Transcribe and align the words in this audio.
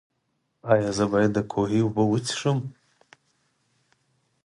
ایا 0.71 0.89
زه 0.97 1.05
باید 1.11 1.31
د 1.35 1.39
کوهي 1.51 1.79
اوبه 1.83 2.03
وڅښم؟ 2.09 2.59